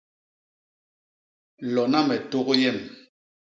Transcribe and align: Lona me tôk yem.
Lona 1.73 1.99
me 2.07 2.15
tôk 2.31 2.47
yem. 2.61 2.77